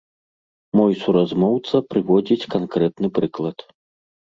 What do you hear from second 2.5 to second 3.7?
канкрэтны прыклад.